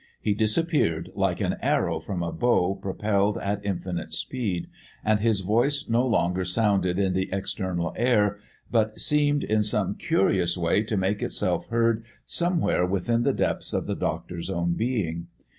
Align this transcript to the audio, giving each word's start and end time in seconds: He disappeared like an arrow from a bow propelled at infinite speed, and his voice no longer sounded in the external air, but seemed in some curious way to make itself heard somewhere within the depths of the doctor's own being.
He 0.19 0.33
disappeared 0.33 1.11
like 1.13 1.39
an 1.41 1.57
arrow 1.61 1.99
from 1.99 2.23
a 2.23 2.31
bow 2.31 2.73
propelled 2.73 3.37
at 3.37 3.63
infinite 3.63 4.13
speed, 4.13 4.65
and 5.05 5.19
his 5.19 5.41
voice 5.41 5.87
no 5.89 6.07
longer 6.07 6.43
sounded 6.43 6.97
in 6.97 7.13
the 7.13 7.29
external 7.31 7.93
air, 7.95 8.39
but 8.71 8.99
seemed 8.99 9.43
in 9.43 9.61
some 9.61 9.93
curious 9.93 10.57
way 10.57 10.81
to 10.81 10.97
make 10.97 11.21
itself 11.21 11.67
heard 11.67 12.03
somewhere 12.25 12.83
within 12.83 13.21
the 13.21 13.31
depths 13.31 13.73
of 13.73 13.85
the 13.85 13.95
doctor's 13.95 14.49
own 14.49 14.73
being. 14.73 15.27